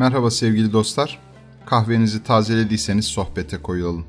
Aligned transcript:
Merhaba 0.00 0.30
sevgili 0.30 0.72
dostlar. 0.72 1.18
Kahvenizi 1.66 2.22
tazelediyseniz 2.22 3.04
sohbete 3.04 3.62
koyulalım. 3.62 4.06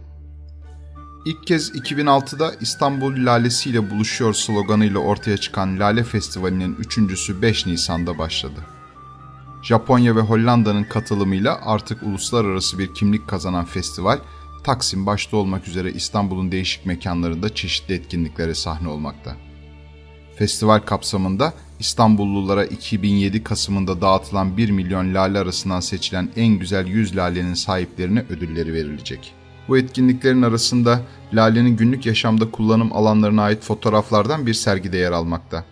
İlk 1.26 1.48
kez 1.48 1.72
2006'da 1.72 2.52
İstanbul 2.62 3.26
Lalesi 3.26 3.70
ile 3.70 3.92
buluşuyor 3.92 4.34
sloganıyla 4.34 5.00
ortaya 5.00 5.38
çıkan 5.38 5.80
Lale 5.80 6.04
Festivali'nin 6.04 6.76
üçüncüsü 6.76 7.42
5 7.42 7.66
Nisan'da 7.66 8.18
başladı. 8.18 8.66
Japonya 9.64 10.16
ve 10.16 10.22
Hollanda'nın 10.22 10.84
katılımıyla 10.84 11.60
artık 11.66 12.04
uluslararası 12.04 12.80
bir 12.80 12.94
kimlik 12.94 13.28
kazanan 13.28 13.66
festival, 13.66 14.20
Taksim 14.64 15.06
başta 15.06 15.38
olmak 15.38 15.68
üzere 15.68 15.92
İstanbul'un 15.92 16.52
değişik 16.52 16.86
mekanlarında 16.86 17.56
çeşitli 17.56 17.94
etkinliklere 17.94 18.56
sahne 18.56 18.88
olmakta. 18.88 19.36
Festival 20.42 20.80
kapsamında 20.80 21.54
İstanbullulara 21.80 22.66
2007 22.66 23.44
Kasım'ında 23.44 24.02
dağıtılan 24.02 24.58
1 24.58 24.70
milyon 24.70 25.14
lale 25.14 25.40
arasından 25.40 25.80
seçilen 25.80 26.30
en 26.36 26.60
güzel 26.60 26.88
100 26.88 27.18
lalenin 27.18 27.54
sahiplerine 27.54 28.26
ödülleri 28.30 28.74
verilecek. 28.74 29.34
Bu 29.68 29.78
etkinliklerin 29.78 30.42
arasında 30.42 31.02
lalenin 31.34 31.78
günlük 31.78 32.06
yaşamda 32.06 32.52
kullanım 32.52 32.94
alanlarına 32.94 33.44
ait 33.44 33.64
fotoğraflardan 33.64 34.46
bir 34.46 34.54
sergide 34.54 34.98
yer 34.98 35.12
almakta. 35.12 35.66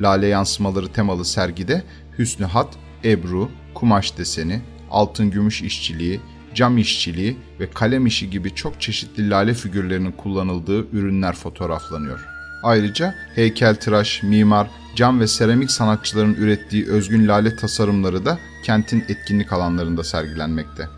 Lale 0.00 0.26
yansımaları 0.26 0.92
temalı 0.92 1.24
sergide 1.24 1.82
hüsnü 2.18 2.46
hat, 2.46 2.76
ebru, 3.04 3.50
kumaş 3.74 4.18
deseni, 4.18 4.60
altın 4.90 5.30
gümüş 5.30 5.62
işçiliği, 5.62 6.20
cam 6.54 6.78
işçiliği 6.78 7.36
ve 7.60 7.70
kalem 7.70 8.06
işi 8.06 8.30
gibi 8.30 8.54
çok 8.54 8.80
çeşitli 8.80 9.30
lale 9.30 9.54
figürlerinin 9.54 10.12
kullanıldığı 10.12 10.86
ürünler 10.92 11.34
fotoğraflanıyor. 11.34 12.33
Ayrıca 12.64 13.14
heykeltıraş, 13.34 14.22
mimar, 14.22 14.70
cam 14.96 15.20
ve 15.20 15.26
seramik 15.26 15.70
sanatçıların 15.70 16.34
ürettiği 16.34 16.86
özgün 16.86 17.28
lale 17.28 17.56
tasarımları 17.56 18.24
da 18.24 18.38
kentin 18.62 19.04
etkinlik 19.08 19.52
alanlarında 19.52 20.04
sergilenmekte. 20.04 20.88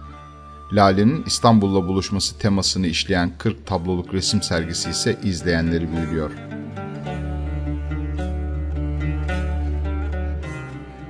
Lale'nin 0.72 1.24
İstanbul'la 1.26 1.88
buluşması 1.88 2.38
temasını 2.38 2.86
işleyen 2.86 3.32
40 3.38 3.66
tabloluk 3.66 4.14
resim 4.14 4.42
sergisi 4.42 4.90
ise 4.90 5.16
izleyenleri 5.22 5.92
büyülüyor. 5.92 6.30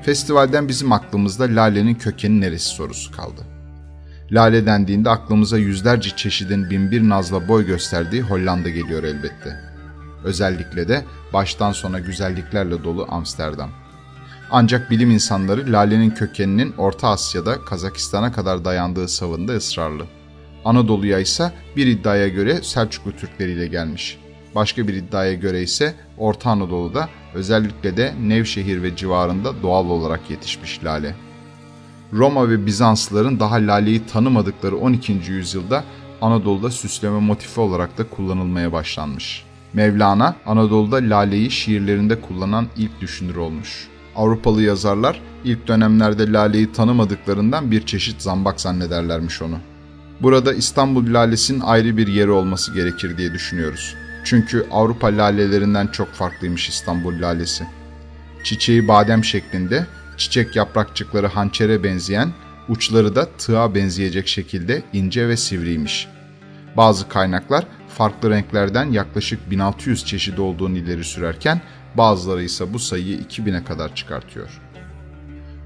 Festivalden 0.03 0.69
bizim 0.69 0.93
aklımızda 0.93 1.45
Lale'nin 1.45 1.95
kökeni 1.95 2.41
neresi 2.41 2.69
sorusu 2.69 3.13
kaldı. 3.13 3.41
Lale 4.33 4.67
dendiğinde 4.67 5.11
aklımıza 5.11 5.59
yüzlerce 5.59 6.11
çeşidin 6.17 6.71
binbir 6.71 7.09
nazla 7.09 7.49
boy 7.49 7.67
gösterdiği 7.67 8.23
Hollanda 8.23 8.69
geliyor 8.69 9.03
elbette. 9.05 9.76
Özellikle 10.27 10.89
de 10.89 11.05
baştan 11.33 11.73
sona 11.73 11.99
güzelliklerle 11.99 12.85
dolu 12.85 13.07
Amsterdam. 13.09 13.71
Ancak 14.51 14.91
bilim 14.91 15.11
insanları 15.11 15.73
lalenin 15.73 16.11
kökeninin 16.11 16.75
Orta 16.79 17.09
Asya'da 17.09 17.65
Kazakistan'a 17.65 18.33
kadar 18.33 18.65
dayandığı 18.65 19.09
savında 19.09 19.53
ısrarlı. 19.53 20.05
Anadolu'ya 20.65 21.19
ise 21.19 21.53
bir 21.77 21.87
iddiaya 21.87 22.29
göre 22.29 22.63
Selçuklu 22.63 23.13
Türkleriyle 23.13 23.67
gelmiş. 23.67 24.19
Başka 24.55 24.89
bir 24.89 24.95
iddiaya 24.95 25.35
göre 25.35 25.63
ise 25.63 25.95
Orta 26.19 26.51
Anadolu'da 26.51 27.09
özellikle 27.35 27.97
de 27.97 28.15
Nevşehir 28.23 28.83
ve 28.83 28.97
civarında 28.97 29.63
doğal 29.63 29.87
olarak 29.87 30.31
yetişmiş 30.31 30.85
lale. 30.85 31.15
Roma 32.13 32.51
ve 32.51 32.67
Bizanslıların 32.67 33.41
daha 33.41 33.57
laleyi 33.57 34.07
tanımadıkları 34.07 34.77
12. 34.77 35.13
yüzyılda 35.13 35.85
Anadolu'da 36.21 36.71
süsleme 36.71 37.21
motifi 37.21 37.61
olarak 37.61 37.99
da 37.99 38.09
kullanılmaya 38.11 38.73
başlanmış. 38.73 39.46
Mevlana 39.77 40.37
Anadolu'da 40.47 40.97
laleyi 40.97 41.51
şiirlerinde 41.51 42.21
kullanan 42.21 42.67
ilk 42.77 43.01
düşünür 43.01 43.37
olmuş. 43.37 43.89
Avrupalı 44.17 44.63
yazarlar 44.63 45.21
ilk 45.45 45.69
dönemlerde 45.69 46.33
laleyi 46.33 46.73
tanımadıklarından 46.73 47.71
bir 47.71 47.87
çeşit 47.87 48.23
zambak 48.23 48.61
zannederlermiş 48.61 49.43
onu. 49.43 49.59
Burada 50.21 50.53
İstanbul 50.55 51.15
lalesinin 51.15 51.61
ayrı 51.61 51.97
bir 51.97 52.07
yeri 52.07 52.31
olması 52.31 52.75
gerekir 52.75 53.19
diye 53.19 53.35
düşünüyoruz. 53.35 53.95
Çünkü 54.25 54.67
Avrupa 54.71 55.07
lalelerinden 55.07 55.87
çok 55.87 56.09
farklıymış 56.13 56.69
İstanbul 56.69 57.21
lalesi. 57.21 57.65
Çiçeği 58.45 58.89
badem 58.89 59.25
şeklinde, 59.25 59.87
çiçek 60.17 60.57
yaprakçıkları 60.57 61.27
hançere 61.27 61.83
benzeyen, 61.85 62.33
uçları 62.69 63.15
da 63.17 63.29
tığa 63.39 63.75
benzeyecek 63.75 64.29
şekilde 64.29 64.83
ince 64.93 65.29
ve 65.29 65.37
sivriymiş. 65.37 66.09
Bazı 66.77 67.09
kaynaklar 67.09 67.67
farklı 67.97 68.31
renklerden 68.31 68.91
yaklaşık 68.91 69.51
1600 69.51 70.05
çeşidi 70.05 70.41
olduğunu 70.41 70.77
ileri 70.77 71.05
sürerken 71.05 71.61
bazıları 71.95 72.43
ise 72.43 72.73
bu 72.73 72.79
sayıyı 72.79 73.19
2000'e 73.19 73.65
kadar 73.65 73.95
çıkartıyor. 73.95 74.61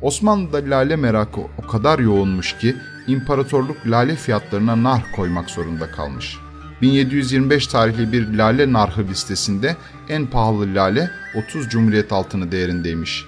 Osmanlı'da 0.03 0.59
lale 0.59 0.97
merakı 0.97 1.41
o 1.41 1.67
kadar 1.67 1.99
yoğunmuş 1.99 2.59
ki 2.59 2.77
imparatorluk 3.07 3.77
lale 3.87 4.17
fiyatlarına 4.17 4.83
nar 4.83 5.03
koymak 5.17 5.51
zorunda 5.51 5.91
kalmış. 5.91 6.37
1725 6.83 7.67
tarihli 7.67 8.13
bir 8.13 8.35
lale 8.35 8.73
narhı 8.73 9.09
listesinde 9.09 9.77
en 10.09 10.27
pahalı 10.27 10.75
lale 10.75 11.11
30 11.35 11.69
Cumhuriyet 11.69 12.13
altını 12.13 12.53
değerindeymiş. 12.53 13.25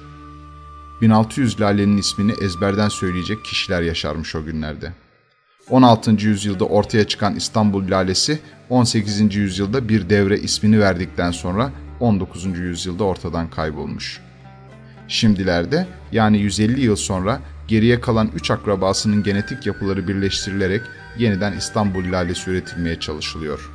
1600 1.00 1.60
lalenin 1.60 1.96
ismini 1.96 2.32
ezberden 2.32 2.88
söyleyecek 2.88 3.44
kişiler 3.44 3.82
yaşarmış 3.82 4.34
o 4.34 4.44
günlerde. 4.44 4.92
16. 5.72 6.10
yüzyılda 6.10 6.64
ortaya 6.64 7.06
çıkan 7.06 7.36
İstanbul 7.36 7.90
lalesi 7.90 8.38
18. 8.70 9.34
yüzyılda 9.34 9.88
bir 9.88 10.10
devre 10.10 10.38
ismini 10.38 10.80
verdikten 10.80 11.30
sonra 11.30 11.70
19. 12.00 12.44
yüzyılda 12.58 13.04
ortadan 13.04 13.50
kaybolmuş. 13.50 14.20
Şimdilerde 15.08 15.86
yani 16.12 16.38
150 16.38 16.80
yıl 16.80 16.96
sonra 16.96 17.40
geriye 17.68 18.00
kalan 18.00 18.30
3 18.34 18.50
akrabasının 18.50 19.22
genetik 19.22 19.66
yapıları 19.66 20.08
birleştirilerek 20.08 20.82
yeniden 21.18 21.52
İstanbul 21.52 22.12
lalesi 22.12 22.50
üretilmeye 22.50 23.00
çalışılıyor. 23.00 23.70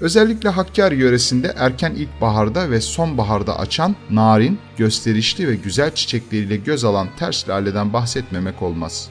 Özellikle 0.00 0.48
Hakkari 0.48 0.96
yöresinde 0.96 1.54
erken 1.56 1.92
ilkbaharda 1.92 2.70
ve 2.70 2.80
sonbaharda 2.80 3.58
açan 3.58 3.96
narin, 4.10 4.58
gösterişli 4.76 5.48
ve 5.48 5.54
güzel 5.54 5.94
çiçekleriyle 5.94 6.56
göz 6.56 6.84
alan 6.84 7.08
ters 7.18 7.48
laleden 7.48 7.92
bahsetmemek 7.92 8.62
olmaz. 8.62 9.08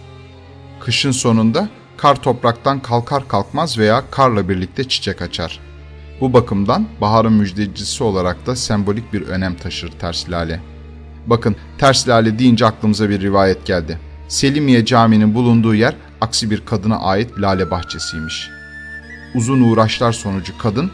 Kışın 0.80 1.12
sonunda 1.12 1.70
kar 1.98 2.22
topraktan 2.22 2.80
kalkar 2.80 3.28
kalkmaz 3.28 3.78
veya 3.78 4.04
karla 4.12 4.50
birlikte 4.50 4.84
çiçek 4.84 5.22
açar. 5.22 5.60
Bu 6.22 6.34
bakımdan 6.34 6.88
baharın 7.02 7.34
müjdecisi 7.34 8.04
olarak 8.04 8.46
da 8.46 8.56
sembolik 8.56 9.14
bir 9.14 9.22
önem 9.22 9.56
taşır 9.56 9.92
ters 9.92 10.30
lale. 10.30 10.62
Bakın 11.26 11.56
ters 11.78 12.08
lale 12.08 12.40
deyince 12.40 12.66
aklımıza 12.66 13.10
bir 13.10 13.22
rivayet 13.22 13.66
geldi. 13.66 14.00
Selimiye 14.28 14.86
Camii'nin 14.86 15.36
bulunduğu 15.36 15.76
yer 15.76 15.96
aksi 16.22 16.52
bir 16.52 16.66
kadına 16.66 17.00
ait 17.00 17.42
lale 17.42 17.72
bahçesiymiş. 17.72 18.57
Uzun 19.38 19.62
uğraşlar 19.62 20.12
sonucu 20.12 20.58
kadın 20.58 20.92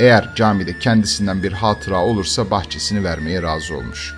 eğer 0.00 0.34
camide 0.34 0.78
kendisinden 0.78 1.42
bir 1.42 1.52
hatıra 1.52 2.04
olursa 2.04 2.50
bahçesini 2.50 3.04
vermeye 3.04 3.42
razı 3.42 3.76
olmuş. 3.76 4.14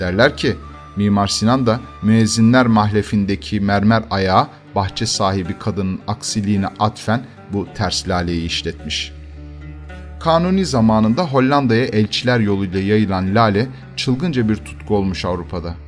Derler 0.00 0.36
ki 0.36 0.56
Mimar 0.96 1.26
Sinan 1.26 1.66
da 1.66 1.80
müezzinler 2.02 2.66
mahlefindeki 2.66 3.60
mermer 3.60 4.02
ayağı 4.10 4.48
bahçe 4.74 5.06
sahibi 5.06 5.58
kadının 5.58 6.00
aksiliğine 6.08 6.66
atfen 6.78 7.24
bu 7.52 7.68
ters 7.74 8.08
laleyi 8.08 8.46
işletmiş. 8.46 9.12
Kanuni 10.20 10.66
zamanında 10.66 11.24
Hollanda'ya 11.24 11.84
elçiler 11.84 12.40
yoluyla 12.40 12.80
yayılan 12.80 13.34
lale 13.34 13.66
çılgınca 13.96 14.48
bir 14.48 14.56
tutku 14.56 14.96
olmuş 14.96 15.24
Avrupa'da. 15.24 15.85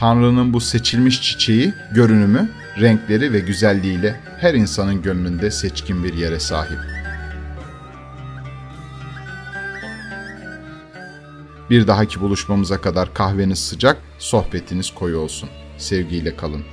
Tanrı'nın 0.00 0.52
bu 0.52 0.60
seçilmiş 0.60 1.22
çiçeği, 1.22 1.74
görünümü, 1.92 2.50
renkleri 2.80 3.32
ve 3.32 3.40
güzelliğiyle 3.40 4.20
her 4.38 4.54
insanın 4.54 5.02
gönlünde 5.02 5.50
seçkin 5.50 6.04
bir 6.04 6.14
yere 6.14 6.40
sahip. 6.40 6.78
Bir 11.70 11.86
dahaki 11.86 12.20
buluşmamıza 12.20 12.80
kadar 12.80 13.14
kahveniz 13.14 13.58
sıcak, 13.58 13.96
sohbetiniz 14.18 14.90
koyu 14.90 15.18
olsun. 15.18 15.48
Sevgiyle 15.78 16.36
kalın. 16.36 16.64